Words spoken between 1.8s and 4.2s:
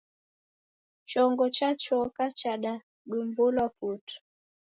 choka chadadumbulwa putu.